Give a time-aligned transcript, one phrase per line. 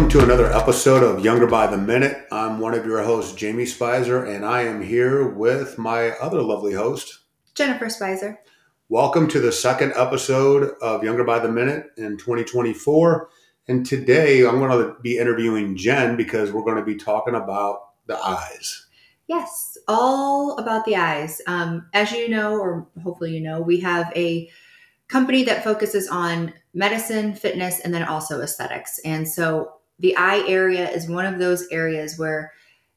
[0.00, 2.26] Welcome to another episode of Younger by the Minute.
[2.32, 6.72] I'm one of your hosts, Jamie Spicer, and I am here with my other lovely
[6.72, 7.18] host,
[7.54, 8.40] Jennifer Spicer.
[8.88, 13.28] Welcome to the second episode of Younger by the Minute in 2024.
[13.68, 17.80] And today I'm going to be interviewing Jen because we're going to be talking about
[18.06, 18.86] the eyes.
[19.26, 21.42] Yes, all about the eyes.
[21.46, 24.50] Um, as you know, or hopefully you know, we have a
[25.08, 28.98] company that focuses on medicine, fitness, and then also aesthetics.
[29.04, 32.52] And so the eye area is one of those areas where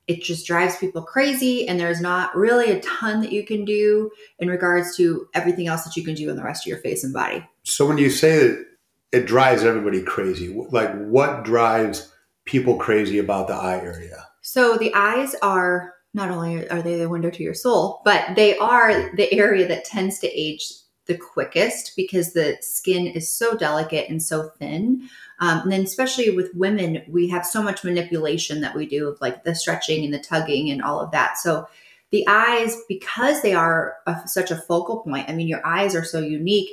[0.07, 4.11] it just drives people crazy and there's not really a ton that you can do
[4.39, 7.03] in regards to everything else that you can do in the rest of your face
[7.03, 7.45] and body.
[7.63, 8.66] So when you say that
[9.11, 12.11] it drives everybody crazy like what drives
[12.45, 14.27] people crazy about the eye area?
[14.41, 18.58] So the eyes are not only are they the window to your soul but they
[18.58, 20.70] are the area that tends to age
[21.05, 25.09] the quickest because the skin is so delicate and so thin
[25.44, 29.19] um, and then, especially with women, we have so much manipulation that we do of
[29.19, 31.38] like the stretching and the tugging and all of that.
[31.38, 31.67] So,
[32.11, 36.05] the eyes, because they are a, such a focal point, I mean, your eyes are
[36.05, 36.69] so unique,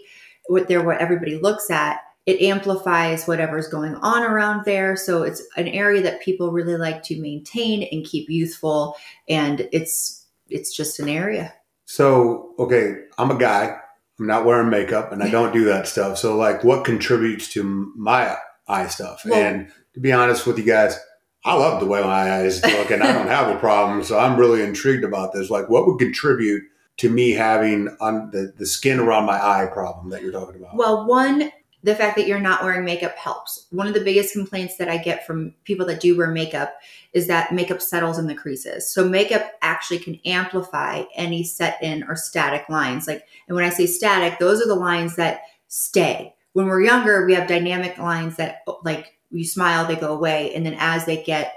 [0.47, 1.99] what they're what everybody looks at.
[2.27, 4.95] It amplifies whatever's going on around there.
[4.95, 8.97] So, it's an area that people really like to maintain and keep youthful.
[9.29, 11.55] And it's, it's just an area.
[11.87, 13.81] So, okay, I'm a guy.
[14.21, 16.19] I'm not wearing makeup and I don't do that stuff.
[16.19, 18.37] So, like, what contributes to my
[18.71, 19.23] eye stuff.
[19.25, 20.99] Well, and to be honest with you guys,
[21.45, 24.05] I love the way my eyes look and I don't have a problem.
[24.05, 25.51] So I'm really intrigued about this.
[25.51, 26.63] Like, what would contribute
[26.99, 30.77] to me having on the, the skin around my eye problem that you're talking about?
[30.77, 31.51] Well, one,
[31.83, 33.67] the fact that you're not wearing makeup helps.
[33.71, 36.75] One of the biggest complaints that I get from people that do wear makeup
[37.13, 38.93] is that makeup settles in the creases.
[38.93, 43.07] So makeup actually can amplify any set in or static lines.
[43.07, 47.27] Like, and when I say static, those are the lines that stay when we're younger,
[47.27, 50.53] we have dynamic lines that oh, like you smile, they go away.
[50.55, 51.55] And then as they get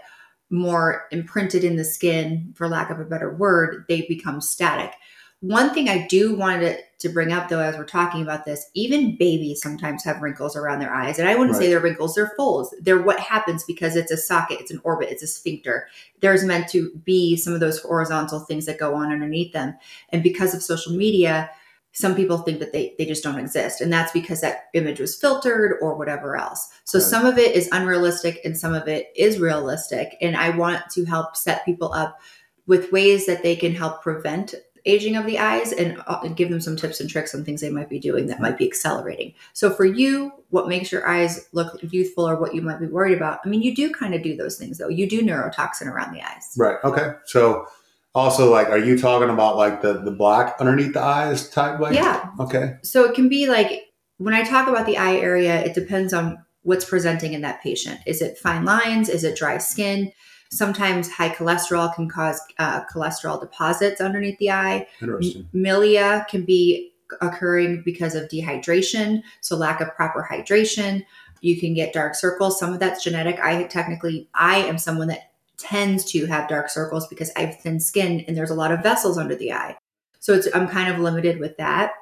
[0.49, 4.93] more imprinted in the skin, for lack of a better word, they become static.
[5.39, 6.77] One thing I do want to,
[7.09, 10.93] bring up though, as we're talking about this, even babies sometimes have wrinkles around their
[10.93, 11.19] eyes.
[11.19, 11.63] And I wouldn't right.
[11.63, 12.73] say they're wrinkles, they're folds.
[12.81, 15.87] They're what happens because it's a socket, it's an orbit, it's a sphincter.
[16.21, 19.75] There's meant to be some of those horizontal things that go on underneath them.
[20.09, 21.49] And because of social media,
[21.93, 23.79] some people think that they, they just don't exist.
[23.79, 26.69] And that's because that image was filtered or whatever else.
[26.85, 27.07] So right.
[27.07, 30.17] some of it is unrealistic and some of it is realistic.
[30.19, 32.19] And I want to help set people up
[32.65, 34.55] with ways that they can help prevent
[34.85, 37.61] aging of the eyes and, uh, and give them some tips and tricks on things
[37.61, 39.33] they might be doing that might be accelerating.
[39.53, 43.15] So for you, what makes your eyes look youthful or what you might be worried
[43.15, 43.39] about?
[43.45, 44.89] I mean, you do kind of do those things though.
[44.89, 46.53] You do neurotoxin around the eyes.
[46.57, 46.77] Right.
[46.83, 47.13] Okay.
[47.25, 47.67] So
[48.15, 51.95] also like are you talking about like the the black underneath the eyes type like
[51.95, 55.73] yeah okay so it can be like when i talk about the eye area it
[55.73, 60.11] depends on what's presenting in that patient is it fine lines is it dry skin
[60.57, 65.47] sometimes high cholesterol can cause uh, cholesterol deposits underneath the eye Interesting.
[65.53, 66.91] milia can be
[67.21, 71.05] occurring because of dehydration so lack of proper hydration
[71.41, 75.33] you can get dark circles some of that's genetic i technically i am someone that
[75.63, 78.83] tends to have dark circles because I have thin skin and there's a lot of
[78.83, 79.77] vessels under the eye.
[80.19, 81.93] So it's I'm kind of limited with that.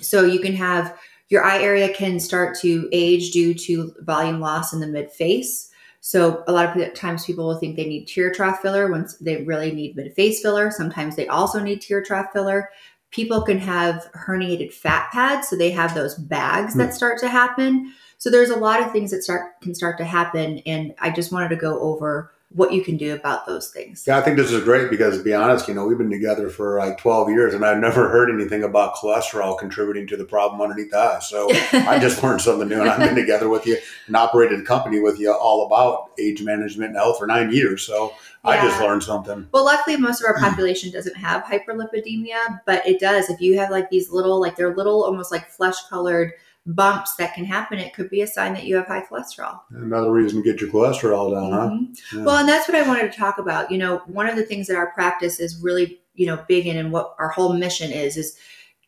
[0.00, 0.96] So you can have
[1.28, 5.65] your eye area can start to age due to volume loss in the mid face.
[6.06, 9.42] So a lot of times people will think they need tear trough filler when they
[9.42, 10.70] really need mid face filler.
[10.70, 12.70] Sometimes they also need tear trough filler.
[13.10, 16.76] People can have herniated fat pads, so they have those bags mm.
[16.76, 16.94] that hmm.
[16.94, 17.92] start to happen.
[18.18, 21.32] So there's a lot of things that start can start to happen, and I just
[21.32, 24.04] wanted to go over what you can do about those things.
[24.06, 26.48] Yeah, I think this is great because to be honest, you know, we've been together
[26.48, 30.62] for like 12 years and I've never heard anything about cholesterol contributing to the problem
[30.62, 31.18] underneath the eye.
[31.20, 34.62] So I just learned something new and I've been together with you and operated a
[34.64, 37.82] company with you all about age management and health for nine years.
[37.82, 38.50] So yeah.
[38.52, 39.46] I just learned something.
[39.52, 40.44] Well, luckily most of our hmm.
[40.46, 43.28] population doesn't have hyperlipidemia, but it does.
[43.28, 46.32] If you have like these little, like they're little, almost like flesh colored
[46.66, 49.60] bumps that can happen, it could be a sign that you have high cholesterol.
[49.70, 51.84] Another reason to get your cholesterol down, mm-hmm.
[51.84, 52.18] huh?
[52.18, 52.24] Yeah.
[52.24, 53.70] Well, and that's what I wanted to talk about.
[53.70, 56.76] You know, one of the things that our practice is really, you know, big in
[56.76, 58.36] and what our whole mission is, is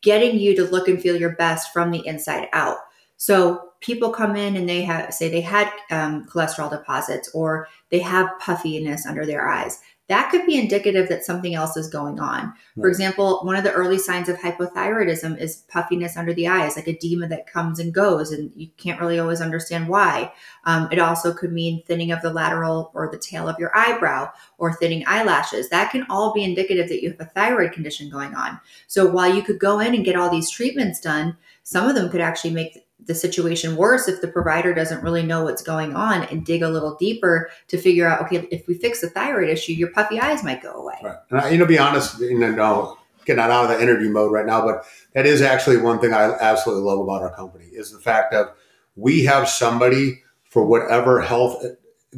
[0.01, 2.77] getting you to look and feel your best from the inside out.
[3.17, 7.99] So people come in and they have, say, they had um, cholesterol deposits or they
[7.99, 9.79] have puffiness under their eyes
[10.09, 12.45] that could be indicative that something else is going on.
[12.45, 12.55] Right.
[12.81, 16.87] For example, one of the early signs of hypothyroidism is puffiness under the eyes, like
[16.87, 20.33] edema that comes and goes, and you can't really always understand why.
[20.65, 24.31] Um, it also could mean thinning of the lateral or the tail of your eyebrow
[24.57, 25.69] or thinning eyelashes.
[25.69, 28.59] That can all be indicative that you have a thyroid condition going on.
[28.87, 32.09] So while you could go in and get all these treatments done, some of them
[32.09, 36.23] could actually make the situation worse if the provider doesn't really know what's going on
[36.23, 39.73] and dig a little deeper to figure out okay if we fix the thyroid issue
[39.73, 40.95] your puffy eyes might go away.
[41.03, 41.17] Right.
[41.29, 44.45] And I, you know be honest you know getting out of the interview mode right
[44.45, 47.99] now but that is actually one thing i absolutely love about our company is the
[47.99, 48.47] fact of
[48.95, 51.63] we have somebody for whatever health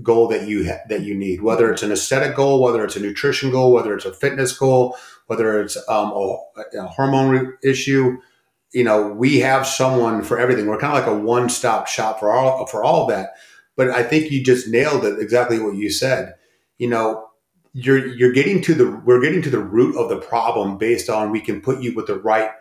[0.02, 3.00] goal that you ha- that you need whether it's an aesthetic goal whether it's a
[3.00, 4.96] nutrition goal whether it's a fitness goal
[5.28, 8.18] whether it's um, a, a hormone re- issue
[8.74, 10.68] you know, we have someone for everything.
[10.68, 13.32] We're kind of like a one-stop shop for all for all that.
[13.76, 16.36] But I think you just nailed it exactly what you said.
[16.78, 17.28] You know,
[17.74, 21.32] you're you're getting to the we're getting to the root of the problem based on
[21.32, 22.52] we can put you with the right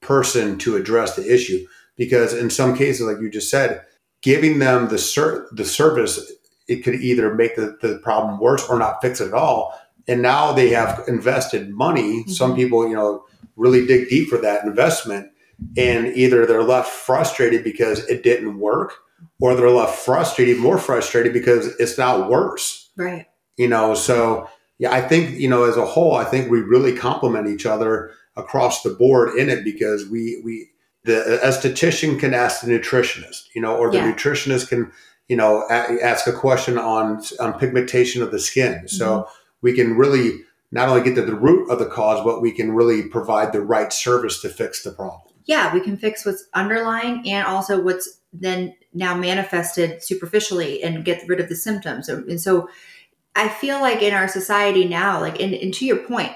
[0.00, 1.66] person to address the issue.
[1.96, 3.82] Because in some cases, like you just said,
[4.22, 6.32] giving them the ser- the service,
[6.68, 9.78] it could either make the, the problem worse or not fix it at all.
[10.06, 12.20] And now they have invested money.
[12.20, 12.30] Mm-hmm.
[12.30, 13.24] Some people, you know,
[13.56, 15.32] really dig deep for that investment
[15.76, 18.94] and either they're left frustrated because it didn't work
[19.40, 23.26] or they're left frustrated more frustrated because it's now worse right
[23.56, 26.96] you know so yeah i think you know as a whole i think we really
[26.96, 30.68] complement each other across the board in it because we we
[31.04, 34.12] the esthetician can ask the nutritionist you know or the yeah.
[34.12, 34.90] nutritionist can
[35.28, 39.30] you know a- ask a question on on pigmentation of the skin so mm-hmm.
[39.62, 40.40] we can really
[40.70, 43.60] not only get to the root of the cause but we can really provide the
[43.60, 48.20] right service to fix the problem yeah, we can fix what's underlying and also what's
[48.34, 52.10] then now manifested superficially and get rid of the symptoms.
[52.10, 52.68] And so
[53.34, 56.32] I feel like in our society now, like, and, and to your point,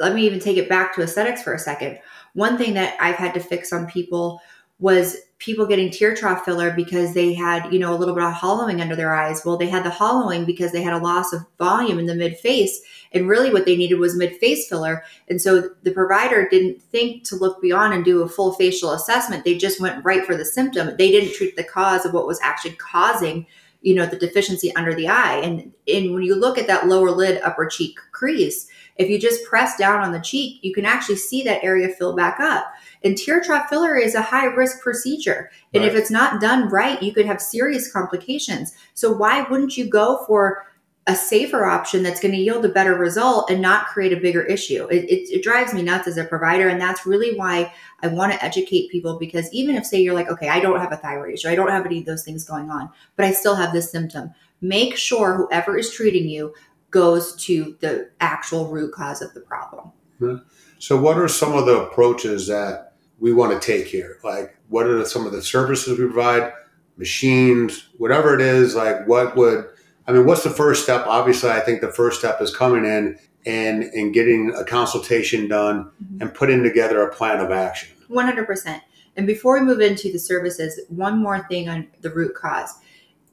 [0.00, 2.00] let me even take it back to aesthetics for a second.
[2.34, 4.40] One thing that I've had to fix on people
[4.80, 8.32] was people getting tear trough filler because they had, you know, a little bit of
[8.32, 9.44] hollowing under their eyes.
[9.44, 12.36] Well, they had the hollowing because they had a loss of volume in the mid
[12.38, 12.80] face.
[13.12, 15.04] And really what they needed was mid face filler.
[15.28, 19.44] And so the provider didn't think to look beyond and do a full facial assessment.
[19.44, 20.96] They just went right for the symptom.
[20.96, 23.46] They didn't treat the cause of what was actually causing
[23.80, 27.10] you know the deficiency under the eye and and when you look at that lower
[27.10, 28.66] lid upper cheek crease
[28.96, 32.16] if you just press down on the cheek you can actually see that area fill
[32.16, 32.72] back up
[33.04, 35.50] and tear trough filler is a high risk procedure.
[35.74, 35.92] And right.
[35.92, 38.74] if it's not done right, you could have serious complications.
[38.94, 40.66] So why wouldn't you go for
[41.08, 44.42] a safer option that's going to yield a better result and not create a bigger
[44.42, 44.86] issue.
[44.88, 46.68] It, it, it, drives me nuts as a provider.
[46.68, 47.72] And that's really why
[48.02, 50.92] I want to educate people because even if, say, you're like, okay, I don't have
[50.92, 53.54] a thyroid issue, I don't have any of those things going on, but I still
[53.54, 56.54] have this symptom, make sure whoever is treating you
[56.90, 59.90] goes to the actual root cause of the problem.
[60.18, 60.36] Hmm.
[60.78, 62.87] So, what are some of the approaches that
[63.20, 64.18] we want to take here?
[64.22, 66.52] Like, what are some of the services we provide,
[66.96, 68.74] machines, whatever it is?
[68.74, 69.66] Like, what would
[70.06, 70.26] I mean?
[70.26, 71.06] What's the first step?
[71.06, 75.84] Obviously, I think the first step is coming in and and getting a consultation done
[75.84, 76.22] mm-hmm.
[76.22, 77.90] and putting together a plan of action.
[78.08, 78.82] One hundred percent.
[79.16, 82.72] And before we move into the services, one more thing on the root cause.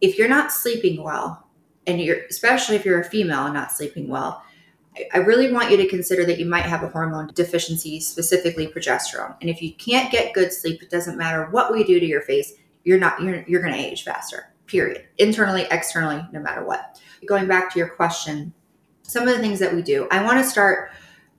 [0.02, 1.48] If you're not sleeping well,
[1.88, 4.44] and you're especially if you're a female and not sleeping well,
[5.14, 9.36] I really want you to consider that you might have a hormone deficiency, specifically progesterone.
[9.42, 12.22] And if you can't get good sleep, it doesn't matter what we do to your
[12.22, 12.54] face,
[12.84, 14.54] you're not you're you're going to age faster.
[14.68, 15.06] Period.
[15.18, 17.00] Internally, externally, no matter what.
[17.28, 18.54] Going back to your question,
[19.04, 20.08] some of the things that we do.
[20.12, 20.92] I want to start,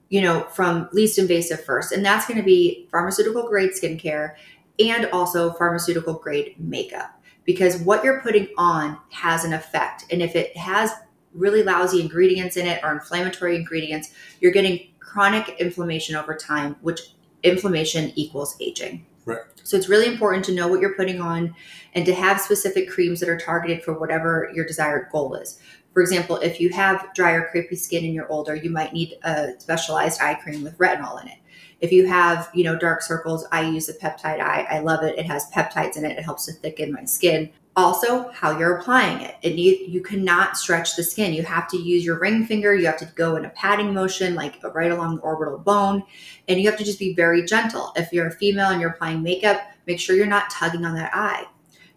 [0.09, 4.35] you know, from least invasive first, and that's going to be pharmaceutical grade skincare
[4.79, 10.05] and also pharmaceutical grade makeup because what you're putting on has an effect.
[10.11, 10.91] And if it has
[11.37, 17.13] really lousy ingredients in it or inflammatory ingredients, you're getting chronic inflammation over time, which
[17.43, 19.05] inflammation equals aging.
[19.25, 19.41] Right.
[19.63, 21.53] So it's really important to know what you're putting on
[21.93, 25.59] and to have specific creams that are targeted for whatever your desired goal is.
[25.93, 29.15] For example, if you have dry or crepey skin and you're older, you might need
[29.23, 31.37] a specialized eye cream with retinol in it.
[31.81, 34.67] If you have, you know, dark circles, I use a peptide eye.
[34.69, 35.17] I love it.
[35.17, 36.17] It has peptides in it.
[36.17, 39.35] It helps to thicken my skin also how you're applying it.
[39.43, 41.33] it you, you cannot stretch the skin.
[41.33, 42.73] You have to use your ring finger.
[42.73, 46.03] You have to go in a patting motion, like right along the orbital bone.
[46.47, 47.93] And you have to just be very gentle.
[47.95, 51.11] If you're a female and you're applying makeup, make sure you're not tugging on that
[51.13, 51.45] eye.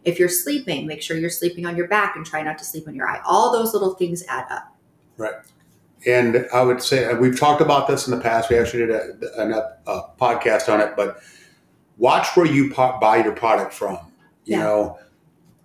[0.05, 2.87] If you're sleeping, make sure you're sleeping on your back and try not to sleep
[2.87, 3.21] on your eye.
[3.25, 4.77] All those little things add up.
[5.17, 5.35] Right.
[6.07, 8.51] And I would say we've talked about this in the past.
[8.51, 11.23] We actually did a, a, a podcast on it, but
[11.97, 13.99] watch where you buy your product from.
[14.45, 14.63] You yeah.
[14.63, 14.99] know,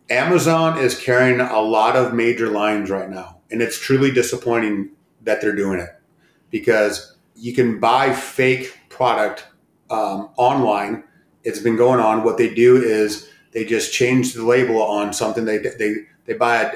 [0.10, 4.92] Amazon is carrying a lot of major lines right now, and it's truly disappointing
[5.24, 5.90] that they're doing it
[6.52, 9.48] because you can buy fake product
[9.90, 11.04] um, online.
[11.44, 12.24] It's been going on.
[12.24, 15.46] What they do is they just change the label on something.
[15.46, 15.96] They they
[16.26, 16.72] they buy a,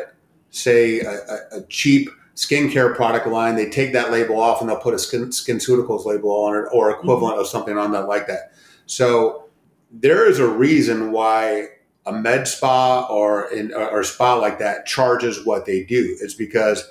[0.49, 1.19] say a,
[1.51, 3.55] a cheap skincare product line.
[3.55, 6.89] They take that label off and they'll put a skin SkinCeuticals label on it or
[6.89, 7.41] equivalent mm-hmm.
[7.41, 8.53] of something on that like that.
[8.85, 9.49] So
[9.91, 11.67] there is a reason why
[12.05, 16.17] a med spa or in, or spa like that charges what they do.
[16.21, 16.89] It's because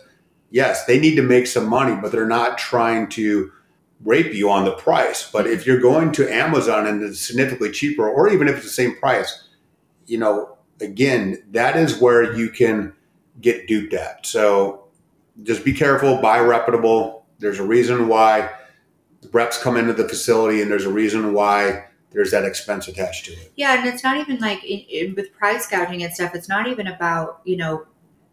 [0.50, 3.52] yes, they need to make some money, but they're not trying to
[4.04, 5.28] rape you on the price.
[5.30, 8.70] But if you're going to Amazon and it's significantly cheaper, or even if it's the
[8.70, 9.48] same price,
[10.06, 12.92] you know, again, that is where you can
[13.40, 14.26] get duped at.
[14.26, 14.84] So
[15.42, 17.26] just be careful, buy reputable.
[17.38, 18.50] There's a reason why
[19.32, 23.32] reps come into the facility, and there's a reason why there's that expense attached to
[23.32, 23.52] it.
[23.56, 26.34] Yeah, and it's not even like in, in, with price gouging and stuff.
[26.34, 27.86] It's not even about you know.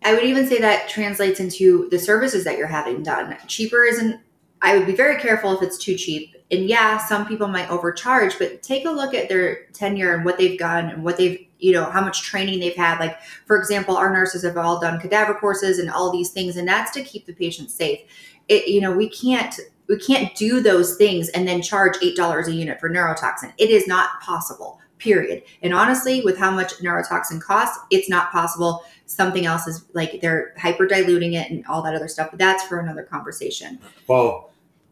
[0.03, 3.35] I would even say that translates into the services that you're having done.
[3.47, 4.19] Cheaper isn't.
[4.61, 6.35] I would be very careful if it's too cheap.
[6.51, 10.37] And yeah, some people might overcharge, but take a look at their tenure and what
[10.37, 13.95] they've done and what they've you know how much training they've had like for example
[13.95, 17.25] our nurses have all done cadaver courses and all these things and that's to keep
[17.25, 18.01] the patient safe
[18.49, 22.51] it you know we can't we can't do those things and then charge $8 a
[22.51, 23.53] unit for neurotoxin.
[23.57, 25.43] It is not possible, period.
[25.61, 28.83] And honestly, with how much neurotoxin costs, it's not possible.
[29.05, 32.29] Something else is like they're hyper diluting it and all that other stuff.
[32.31, 33.79] But that's for another conversation.
[34.07, 34.49] Well,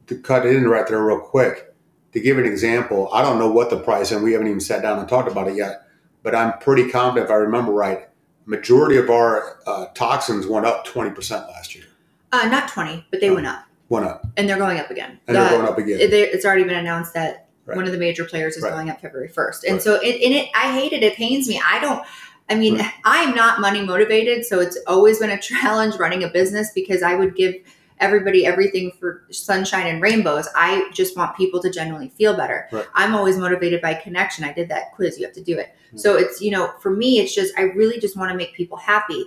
[0.07, 1.73] to cut in right there real quick,
[2.11, 4.83] to give an example, I don't know what the price, and we haven't even sat
[4.83, 5.87] down and talked about it yet,
[6.21, 8.07] but I'm pretty confident if I remember right,
[8.45, 11.85] majority of our uh, toxins went up 20% last year.
[12.31, 13.35] Uh, not 20, but they oh.
[13.35, 13.65] went up
[14.01, 14.25] up.
[14.37, 15.19] And they're going up again.
[15.27, 15.99] And they're going up again.
[15.99, 17.75] It, it's already been announced that right.
[17.75, 18.71] one of the major players is right.
[18.71, 19.63] going up February 1st.
[19.65, 19.81] And right.
[19.81, 21.03] so it, and it, I hate it.
[21.03, 21.61] It pains me.
[21.63, 22.03] I don't,
[22.49, 24.45] I mean, I'm not money motivated.
[24.45, 27.55] So it's always been a challenge running a business because I would give
[27.99, 30.49] everybody everything for sunshine and rainbows.
[30.55, 32.67] I just want people to genuinely feel better.
[32.95, 34.43] I'm always motivated by connection.
[34.43, 35.17] I did that quiz.
[35.17, 35.73] You have to do it.
[35.87, 35.97] Mm-hmm.
[35.97, 38.77] So it's, you know, for me, it's just, I really just want to make people
[38.77, 39.23] happy.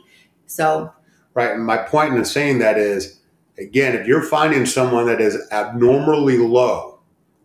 [0.47, 0.93] So.
[1.33, 1.53] Right.
[1.53, 3.21] And my point in saying that is,
[3.59, 7.01] Again, if you're finding someone that is abnormally low,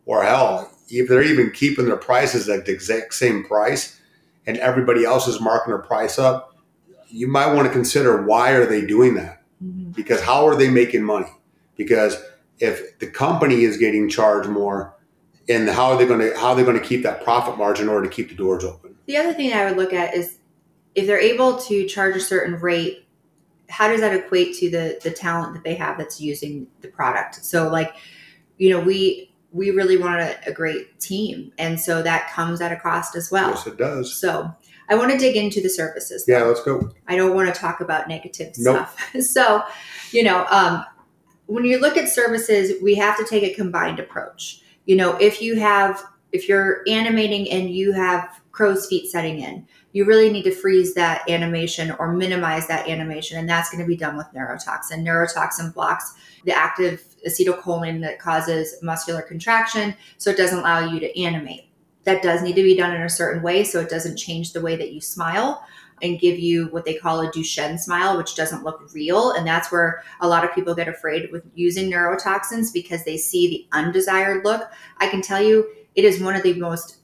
[0.06, 4.00] or hell, if they're even keeping their prices at the exact same price,
[4.46, 6.56] and everybody else is marking their price up,
[7.08, 9.42] you might want to consider why are they doing that?
[9.64, 9.92] Mm-hmm.
[9.92, 11.32] Because how are they making money?
[11.78, 12.22] Because
[12.60, 14.96] if the company is getting charged more,
[15.50, 17.86] and how are they going to how are they going to keep that profit margin
[17.86, 18.96] in order to keep the doors open?
[19.06, 20.38] The other thing I would look at is
[20.96, 23.06] if they're able to charge a certain rate
[23.72, 27.44] how does that equate to the the talent that they have that's using the product?
[27.44, 27.96] So like
[28.58, 32.72] you know we we really want a, a great team and so that comes at
[32.72, 33.50] a cost as well.
[33.50, 34.14] Yes it does.
[34.14, 34.54] So
[34.90, 36.92] i want to dig into the services yeah let's go.
[37.08, 38.88] I don't want to talk about negative nope.
[38.90, 39.12] stuff.
[39.22, 39.64] So
[40.12, 40.86] you know um,
[41.46, 44.62] when you look at services we have to take a combined approach.
[44.86, 49.68] You know if you have if you're animating and you have crow's feet setting in
[49.94, 53.38] you really need to freeze that animation or minimize that animation.
[53.38, 55.04] And that's going to be done with neurotoxin.
[55.04, 56.14] Neurotoxin blocks
[56.46, 61.70] the active acetylcholine that causes muscular contraction, so it doesn't allow you to animate.
[62.04, 64.62] That does need to be done in a certain way so it doesn't change the
[64.62, 65.64] way that you smile
[66.02, 69.32] and give you what they call a Duchenne smile, which doesn't look real.
[69.32, 73.50] And that's where a lot of people get afraid with using neurotoxins because they see
[73.50, 74.70] the undesired look.
[74.98, 76.98] I can tell you, it is one of the most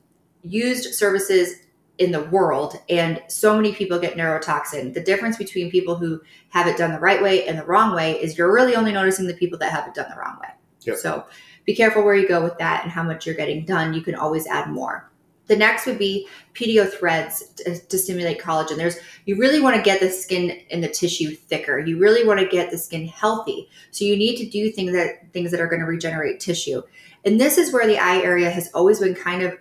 [0.44, 1.62] used services
[1.98, 6.68] in the world and so many people get neurotoxin the difference between people who have
[6.68, 9.34] it done the right way and the wrong way is you're really only noticing the
[9.34, 10.50] people that have it done the wrong way
[10.82, 10.96] yep.
[10.96, 11.26] so
[11.66, 14.14] be careful where you go with that and how much you're getting done you can
[14.14, 15.10] always add more
[15.48, 18.78] the next would be PDO threads to, to stimulate collagen.
[18.78, 21.80] There's you really want to get the skin and the tissue thicker.
[21.80, 23.70] You really want to get the skin healthy.
[23.92, 26.82] So you need to do things that things that are going to regenerate tissue.
[27.26, 29.58] And this is where the eye area has always been kind of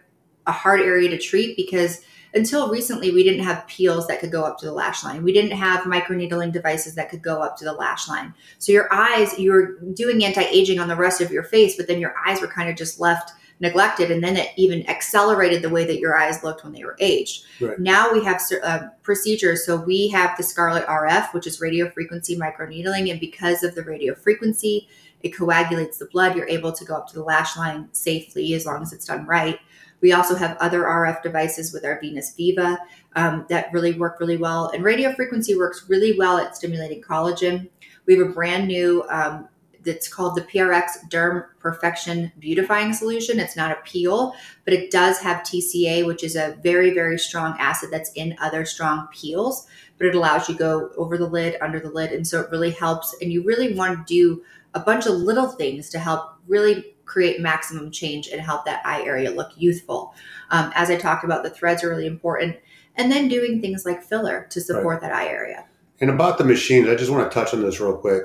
[0.46, 2.02] a hard area to treat because
[2.34, 5.22] until recently, we didn't have peels that could go up to the lash line.
[5.22, 8.34] We didn't have microneedling devices that could go up to the lash line.
[8.58, 11.98] So your eyes, you were doing anti-aging on the rest of your face, but then
[11.98, 15.84] your eyes were kind of just left neglected and then it even accelerated the way
[15.84, 17.78] that your eyes looked when they were aged right.
[17.78, 22.36] now we have uh, procedures so we have the scarlet rf which is radio frequency
[22.36, 24.88] microneedling and because of the radio frequency
[25.22, 28.66] it coagulates the blood you're able to go up to the lash line safely as
[28.66, 29.58] long as it's done right
[30.00, 32.78] we also have other RF devices with our Venus Viva
[33.14, 34.68] um, that really work really well.
[34.68, 37.68] And radio frequency works really well at stimulating collagen.
[38.06, 39.48] We have a brand new um,
[39.86, 43.40] that's called the PRX Derm Perfexion Beautifying Solution.
[43.40, 47.56] It's not a peel, but it does have TCA, which is a very, very strong
[47.58, 49.66] acid that's in other strong peels.
[49.96, 52.50] But it allows you to go over the lid, under the lid, and so it
[52.50, 53.16] really helps.
[53.22, 54.42] And you really want to do
[54.74, 59.02] a bunch of little things to help really create maximum change and help that eye
[59.02, 60.14] area look youthful.
[60.50, 62.56] Um, as I talked about, the threads are really important.
[62.96, 65.00] And then doing things like filler to support right.
[65.02, 65.64] that eye area.
[66.00, 68.24] And about the machines, I just want to touch on this real quick.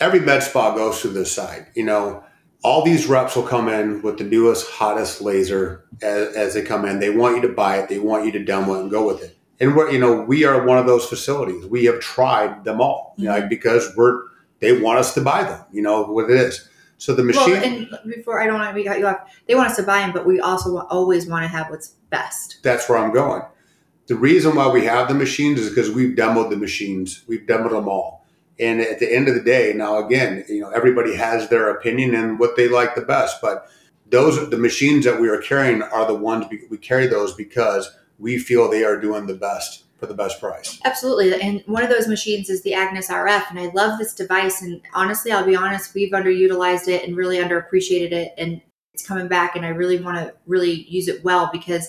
[0.00, 1.66] Every med spa goes through this side.
[1.74, 2.24] You know,
[2.62, 6.84] all these reps will come in with the newest, hottest laser as, as they come
[6.84, 6.98] in.
[6.98, 7.88] They want you to buy it.
[7.88, 9.36] They want you to demo it and go with it.
[9.58, 11.64] And we're, you know, we are one of those facilities.
[11.66, 13.28] We have tried them all, mm-hmm.
[13.28, 14.22] like because we're
[14.60, 15.64] they want us to buy them.
[15.72, 16.68] You know what it is.
[16.98, 17.52] So the machine.
[17.90, 20.00] Well, and before I don't want to cut you off, they want us to buy
[20.00, 22.60] them, but we also always want to have what's best.
[22.62, 23.42] That's where I'm going.
[24.06, 27.22] The reason why we have the machines is because we've demoed the machines.
[27.26, 28.25] We've demoed them all.
[28.58, 32.14] And at the end of the day, now again, you know, everybody has their opinion
[32.14, 33.68] and what they like the best, but
[34.08, 38.38] those the machines that we are carrying are the ones we carry those because we
[38.38, 40.78] feel they are doing the best for the best price.
[40.84, 41.40] Absolutely.
[41.40, 43.50] And one of those machines is the Agnes RF.
[43.50, 44.62] And I love this device.
[44.62, 48.34] And honestly, I'll be honest, we've underutilized it and really underappreciated it.
[48.36, 48.60] And
[48.92, 49.56] it's coming back.
[49.56, 51.88] And I really want to really use it well because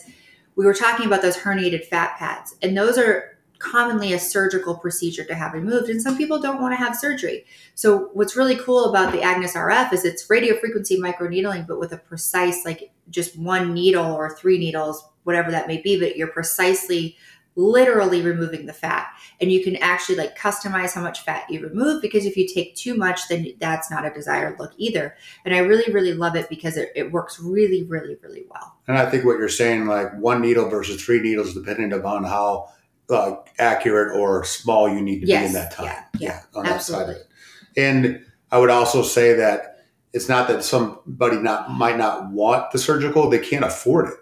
[0.56, 2.56] we were talking about those herniated fat pads.
[2.62, 5.90] And those are commonly a surgical procedure to have removed.
[5.90, 7.46] And some people don't want to have surgery.
[7.76, 11.92] So what's really cool about the Agnes RF is it's radio frequency microneedling, but with
[11.92, 16.28] a precise, like just one needle or three needles, whatever that may be, but you're
[16.28, 17.18] precisely
[17.58, 19.08] literally removing the fat
[19.42, 22.76] and you can actually like customize how much fat you remove because if you take
[22.76, 26.48] too much then that's not a desired look either and i really really love it
[26.50, 30.14] because it, it works really really really well and i think what you're saying like
[30.20, 32.70] one needle versus three needles depending upon how
[33.10, 36.60] uh, accurate or small you need to yes, be in that time yeah, yeah, yeah
[36.60, 37.14] on absolutely.
[37.14, 41.72] that side of it and i would also say that it's not that somebody not
[41.72, 44.16] might not want the surgical they can't afford it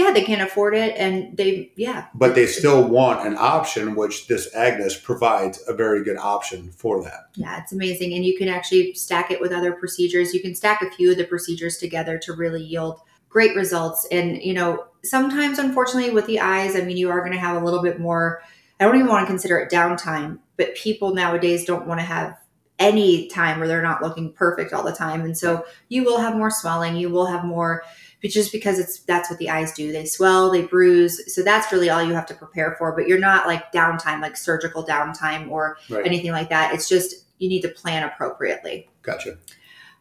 [0.00, 2.06] yeah, they can't afford it, and they yeah.
[2.14, 7.02] But they still want an option, which this Agnes provides a very good option for
[7.04, 7.26] that.
[7.34, 10.32] Yeah, it's amazing, and you can actually stack it with other procedures.
[10.32, 12.98] You can stack a few of the procedures together to really yield
[13.28, 14.06] great results.
[14.10, 17.60] And you know, sometimes, unfortunately, with the eyes, I mean, you are going to have
[17.60, 18.42] a little bit more.
[18.78, 22.36] I don't even want to consider it downtime, but people nowadays don't want to have
[22.78, 26.36] any time where they're not looking perfect all the time, and so you will have
[26.36, 26.96] more swelling.
[26.96, 27.82] You will have more
[28.22, 31.72] but just because it's that's what the eyes do they swell they bruise so that's
[31.72, 35.50] really all you have to prepare for but you're not like downtime like surgical downtime
[35.50, 36.06] or right.
[36.06, 39.36] anything like that it's just you need to plan appropriately gotcha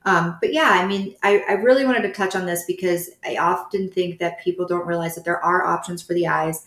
[0.09, 3.37] um, but yeah i mean I, I really wanted to touch on this because i
[3.37, 6.65] often think that people don't realize that there are options for the eyes.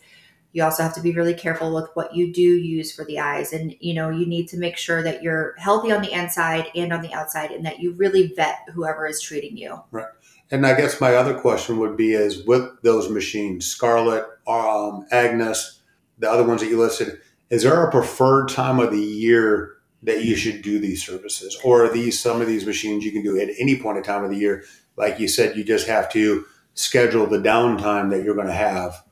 [0.55, 3.52] You also have to be really careful with what you do use for the eyes.
[3.52, 6.92] And you know you need to make sure that you're healthy on the inside and
[6.92, 9.83] on the outside and that you really vet whoever is treating you.
[9.90, 10.07] Right.
[10.50, 15.81] And I guess my other question would be is with those machines, Scarlet, um, Agnes,
[16.18, 20.24] the other ones that you listed, is there a preferred time of the year that
[20.24, 21.56] you should do these services?
[21.64, 24.30] Or these some of these machines you can do at any point in time of
[24.30, 24.64] the year?
[24.96, 29.02] Like you said, you just have to schedule the downtime that you're going to have,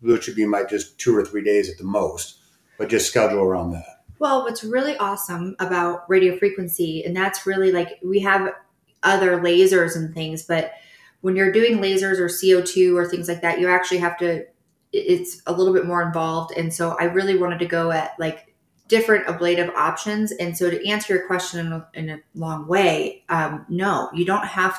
[0.00, 2.38] which would be like just two or three days at the most,
[2.78, 4.04] but just schedule around that.
[4.18, 8.52] Well, what's really awesome about radio frequency, and that's really like we have
[9.02, 10.72] other lasers and things, but
[11.20, 14.44] when you're doing lasers or CO2 or things like that, you actually have to,
[14.92, 16.52] it's a little bit more involved.
[16.56, 18.47] And so I really wanted to go at like
[18.88, 20.32] different ablative options.
[20.32, 24.24] And so to answer your question in a, in a long way, um, no, you
[24.24, 24.78] don't have,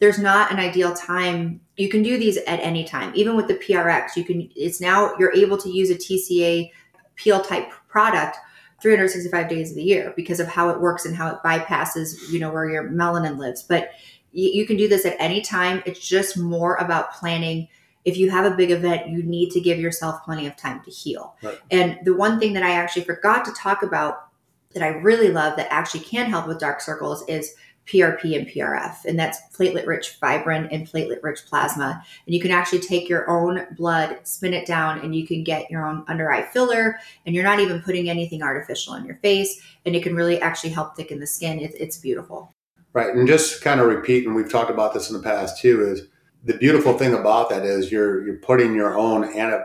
[0.00, 1.60] there's not an ideal time.
[1.76, 3.12] You can do these at any time.
[3.14, 6.70] Even with the PRX, you can, it's now, you're able to use a TCA
[7.14, 8.36] peel type product
[8.82, 12.38] 365 days of the year because of how it works and how it bypasses, you
[12.38, 13.62] know, where your melanin lives.
[13.62, 13.90] But
[14.32, 15.82] you can do this at any time.
[15.86, 17.68] It's just more about planning.
[18.06, 20.90] If you have a big event, you need to give yourself plenty of time to
[20.90, 21.36] heal.
[21.42, 21.58] Right.
[21.70, 24.28] And the one thing that I actually forgot to talk about
[24.72, 27.54] that I really love that actually can help with dark circles is
[27.86, 32.02] PRP and PRF, and that's platelet rich fibrin and platelet rich plasma.
[32.26, 35.70] And you can actually take your own blood, spin it down, and you can get
[35.70, 39.60] your own under eye filler, and you're not even putting anything artificial in your face,
[39.84, 41.60] and it can really actually help thicken the skin.
[41.60, 42.54] It's, it's beautiful.
[42.92, 43.14] Right.
[43.14, 46.08] And just kind of repeat, and we've talked about this in the past too, is
[46.46, 49.62] the beautiful thing about that is you're you're putting your own and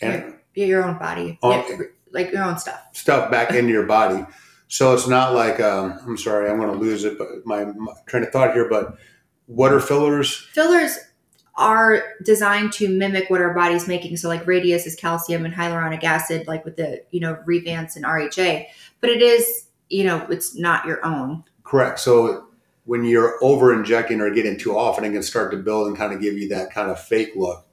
[0.00, 1.64] and your own body, own,
[2.12, 4.24] like your own stuff, stuff back into your body.
[4.68, 7.92] So it's not like um, I'm sorry, I'm going to lose it, but my, my
[8.06, 8.68] train of thought here.
[8.68, 8.96] But
[9.46, 10.36] what are fillers?
[10.52, 10.96] Fillers
[11.56, 14.16] are designed to mimic what our body's making.
[14.16, 18.04] So like Radiesse is calcium and hyaluronic acid, like with the you know Revance and
[18.04, 18.66] RHA.
[19.00, 21.44] But it is you know it's not your own.
[21.64, 21.98] Correct.
[21.98, 22.49] So
[22.90, 26.12] when you're over injecting or getting too often, it can start to build and kind
[26.12, 27.64] of give you that kind of fake look.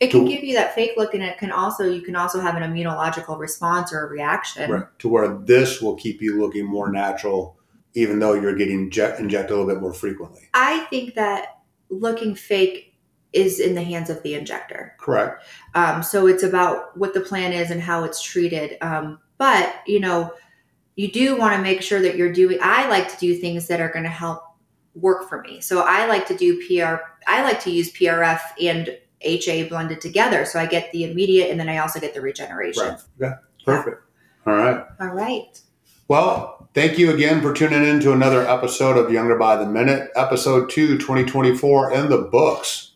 [0.00, 2.40] It can to, give you that fake look, and it can also you can also
[2.40, 4.70] have an immunological response or a reaction.
[4.70, 4.84] Right.
[4.98, 7.56] To where this will keep you looking more natural,
[7.94, 10.50] even though you're getting inject, injected a little bit more frequently.
[10.52, 12.98] I think that looking fake
[13.32, 14.94] is in the hands of the injector.
[14.98, 15.42] Correct.
[15.74, 18.76] Um, so it's about what the plan is and how it's treated.
[18.82, 20.34] Um, but you know,
[20.96, 23.80] you do want to make sure that you're doing i like to do things that
[23.80, 24.49] are going to help
[24.94, 25.60] work for me.
[25.60, 27.02] So I like to do PR.
[27.26, 30.44] I like to use PRF and HA blended together.
[30.44, 32.82] So I get the immediate and then I also get the regeneration.
[32.88, 33.00] Right.
[33.18, 33.34] Yeah.
[33.64, 34.02] Perfect.
[34.46, 34.84] All right.
[35.00, 35.60] All right.
[36.08, 40.10] Well, thank you again for tuning in to another episode of Younger by the Minute,
[40.16, 42.94] episode 2, 2024 in the books.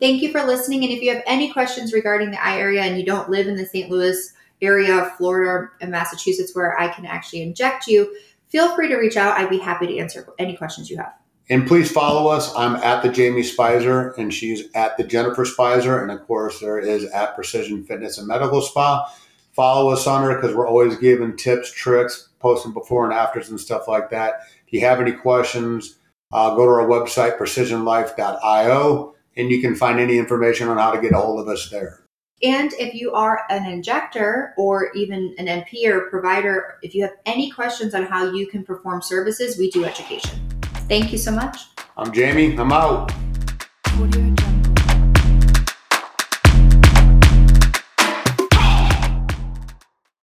[0.00, 0.82] Thank you for listening.
[0.82, 3.56] And if you have any questions regarding the eye area and you don't live in
[3.56, 3.90] the St.
[3.90, 8.14] Louis area of Florida and Massachusetts where I can actually inject you,
[8.48, 9.38] feel free to reach out.
[9.38, 11.12] I'd be happy to answer any questions you have.
[11.48, 12.54] And please follow us.
[12.56, 16.02] I'm at the Jamie Spicer, and she's at the Jennifer Spicer.
[16.02, 19.12] And of course, there is at Precision Fitness and Medical Spa.
[19.52, 23.60] Follow us on her because we're always giving tips, tricks, posting before and afters and
[23.60, 24.40] stuff like that.
[24.66, 25.98] If you have any questions,
[26.32, 31.00] uh, go to our website, precisionlife.io, and you can find any information on how to
[31.00, 32.02] get a hold of us there.
[32.42, 37.14] And if you are an injector or even an NP or provider, if you have
[37.24, 40.45] any questions on how you can perform services, we do education.
[40.88, 41.56] Thank you so much.
[41.96, 42.56] I'm Jamie.
[42.56, 43.10] I'm out.